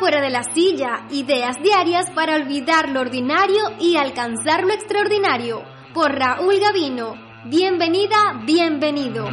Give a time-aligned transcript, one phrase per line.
[0.00, 5.62] Fuera de la silla, ideas diarias para olvidar lo ordinario y alcanzar lo extraordinario.
[5.94, 7.14] Por Raúl Gavino.
[7.46, 9.24] Bienvenida, bienvenido.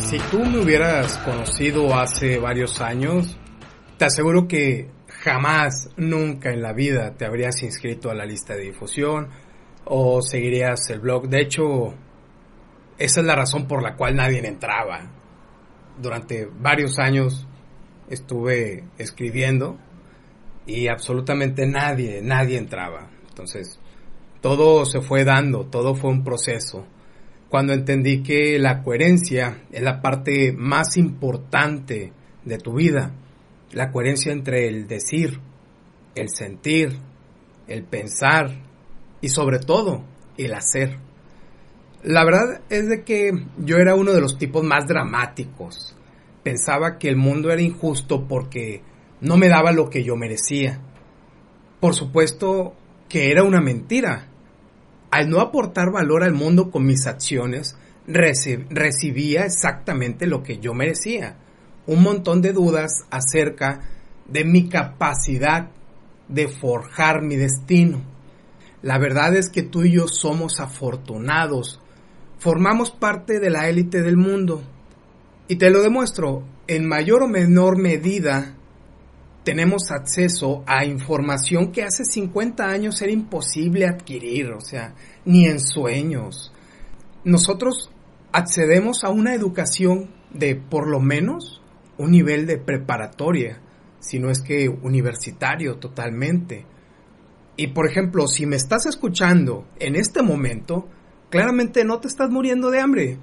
[0.00, 3.38] Si tú me hubieras conocido hace varios años,
[3.96, 8.64] te aseguro que jamás, nunca en la vida te habrías inscrito a la lista de
[8.64, 9.30] difusión
[9.86, 11.28] o seguirías el blog.
[11.28, 11.94] De hecho,
[12.98, 15.10] esa es la razón por la cual nadie entraba.
[16.00, 17.46] Durante varios años
[18.08, 19.78] estuve escribiendo
[20.66, 23.10] y absolutamente nadie, nadie entraba.
[23.28, 23.78] Entonces,
[24.40, 26.86] todo se fue dando, todo fue un proceso.
[27.48, 32.12] Cuando entendí que la coherencia es la parte más importante
[32.44, 33.14] de tu vida,
[33.72, 35.40] la coherencia entre el decir,
[36.14, 36.96] el sentir,
[37.66, 38.50] el pensar
[39.24, 40.04] y sobre todo
[40.36, 40.98] el hacer.
[42.02, 45.96] La verdad es de que yo era uno de los tipos más dramáticos.
[46.42, 48.82] Pensaba que el mundo era injusto porque
[49.22, 50.78] no me daba lo que yo merecía.
[51.80, 52.74] Por supuesto
[53.08, 54.28] que era una mentira.
[55.10, 61.38] Al no aportar valor al mundo con mis acciones, recibía exactamente lo que yo merecía
[61.86, 63.80] un montón de dudas acerca
[64.26, 65.70] de mi capacidad
[66.28, 68.13] de forjar mi destino.
[68.84, 71.80] La verdad es que tú y yo somos afortunados.
[72.38, 74.62] Formamos parte de la élite del mundo.
[75.48, 78.56] Y te lo demuestro, en mayor o menor medida
[79.42, 85.60] tenemos acceso a información que hace 50 años era imposible adquirir, o sea, ni en
[85.60, 86.52] sueños.
[87.24, 87.90] Nosotros
[88.32, 91.62] accedemos a una educación de por lo menos
[91.96, 93.62] un nivel de preparatoria,
[93.98, 96.66] si no es que universitario totalmente.
[97.56, 100.88] Y por ejemplo, si me estás escuchando en este momento,
[101.30, 103.18] claramente no te estás muriendo de hambre.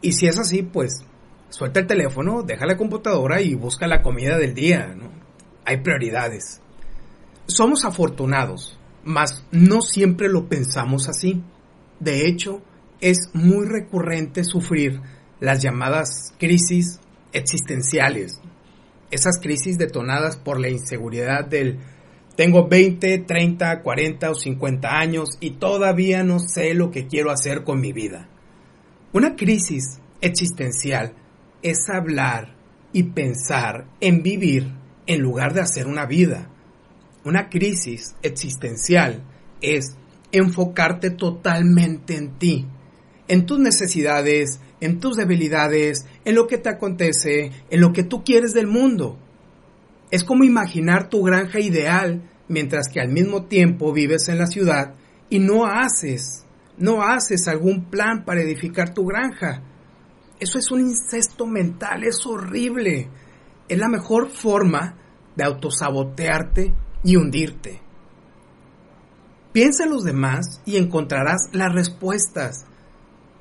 [0.00, 1.04] Y si es así, pues
[1.50, 4.94] suelta el teléfono, deja la computadora y busca la comida del día.
[4.94, 5.10] ¿no?
[5.64, 6.60] Hay prioridades.
[7.46, 11.42] Somos afortunados, mas no siempre lo pensamos así.
[11.98, 12.62] De hecho,
[13.00, 15.00] es muy recurrente sufrir
[15.40, 17.00] las llamadas crisis
[17.32, 18.40] existenciales,
[19.10, 21.78] esas crisis detonadas por la inseguridad del
[22.40, 27.64] tengo 20, 30, 40 o 50 años y todavía no sé lo que quiero hacer
[27.64, 28.30] con mi vida.
[29.12, 31.12] Una crisis existencial
[31.60, 32.56] es hablar
[32.94, 34.72] y pensar en vivir
[35.06, 36.48] en lugar de hacer una vida.
[37.26, 39.22] Una crisis existencial
[39.60, 39.98] es
[40.32, 42.66] enfocarte totalmente en ti,
[43.28, 48.24] en tus necesidades, en tus debilidades, en lo que te acontece, en lo que tú
[48.24, 49.18] quieres del mundo.
[50.10, 54.94] Es como imaginar tu granja ideal mientras que al mismo tiempo vives en la ciudad
[55.30, 56.44] y no haces,
[56.76, 59.62] no haces algún plan para edificar tu granja.
[60.40, 63.08] Eso es un incesto mental, es horrible.
[63.68, 64.96] Es la mejor forma
[65.36, 66.74] de autosabotearte
[67.04, 67.80] y hundirte.
[69.52, 72.64] Piensa en los demás y encontrarás las respuestas.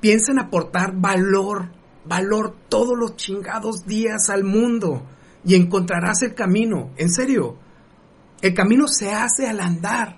[0.02, 1.72] Piensa en aportar valor,
[2.06, 5.03] valor todos los chingados días al mundo
[5.44, 6.92] y encontrarás el camino.
[6.98, 7.58] En serio,
[8.41, 10.17] el camino se hace al andar,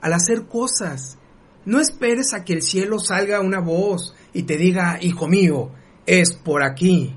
[0.00, 1.18] al hacer cosas.
[1.64, 5.70] No esperes a que el cielo salga una voz y te diga, hijo mío,
[6.04, 7.16] es por aquí.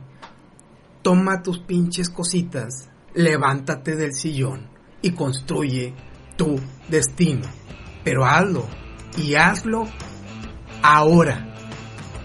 [1.01, 4.69] Toma tus pinches cositas, levántate del sillón
[5.01, 5.93] y construye
[6.37, 6.55] tu
[6.87, 7.47] destino.
[8.03, 8.65] Pero hazlo
[9.17, 9.87] y hazlo
[10.81, 11.43] ahora.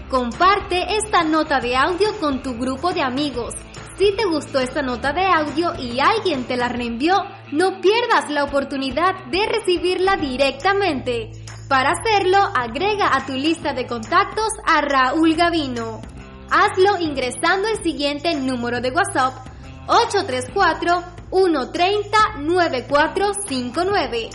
[0.09, 3.55] Comparte esta nota de audio con tu grupo de amigos.
[3.97, 7.13] Si te gustó esta nota de audio y alguien te la reenvió,
[7.51, 11.29] no pierdas la oportunidad de recibirla directamente.
[11.69, 16.01] Para hacerlo, agrega a tu lista de contactos a Raúl Gavino.
[16.49, 19.45] Hazlo ingresando el siguiente número de WhatsApp
[19.87, 24.29] 834 130 9459.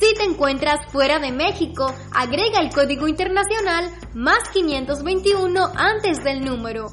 [0.00, 6.86] Si te encuentras fuera de México, agrega el código internacional más 521 antes del número.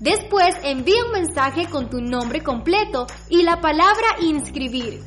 [0.00, 5.02] Después envía un mensaje con tu nombre completo y la palabra inscribir.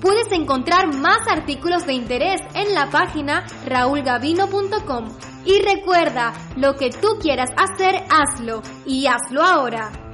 [0.00, 5.08] Puedes encontrar más artículos de interés en la página raulgavino.com.
[5.44, 10.05] Y recuerda, lo que tú quieras hacer, hazlo y hazlo ahora.